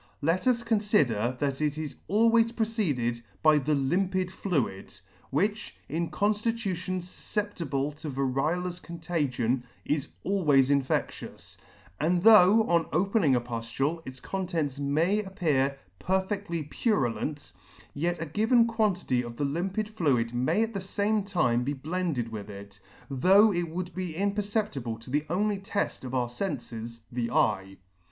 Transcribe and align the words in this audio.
—Let 0.33 0.47
us 0.47 0.63
confider 0.63 1.37
that 1.37 1.61
it 1.61 1.77
is 1.77 1.97
always 2.07 2.51
preceded 2.51 3.21
by 3.43 3.59
the 3.59 3.75
limpid 3.75 4.31
fluid, 4.31 4.91
which, 5.29 5.75
in 5.87 6.09
conftitutions 6.09 7.03
fufceptible 7.03 8.03
of 8.03 8.13
variolous 8.15 8.81
con 8.81 8.97
tagion, 8.97 9.61
is 9.85 10.07
always 10.23 10.71
infedious; 10.71 11.55
and 11.99 12.23
though, 12.23 12.63
on 12.67 12.87
opening 12.91 13.35
a 13.35 13.39
puflule, 13.41 14.01
its 14.03 14.19
contents 14.19 14.79
may 14.79 15.19
appear 15.21 15.77
perfectly 15.99 16.63
purulent, 16.63 17.53
yet 17.93 18.19
a 18.19 18.25
given 18.25 18.65
quantity 18.65 19.21
of 19.21 19.37
the 19.37 19.45
limpid 19.45 19.87
fluid 19.87 20.33
may 20.33 20.63
at 20.63 20.73
the 20.73 20.81
fame 20.81 21.21
time 21.23 21.63
be 21.63 21.73
blended 21.73 22.31
with 22.31 22.49
it, 22.49 22.79
though 23.07 23.53
it 23.53 23.69
would 23.69 23.93
be 23.93 24.15
imperceptible 24.15 24.97
to 24.97 25.11
the 25.11 25.27
only 25.29 25.59
teft 25.59 26.03
of 26.03 26.15
our 26.15 26.27
fenfes, 26.27 27.01
the 27.11 27.29
eye. 27.29 27.77